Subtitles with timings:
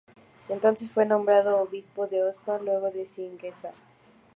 [0.49, 3.69] Entonces fue nombrado obispo de Osma y luego de Sigüenza.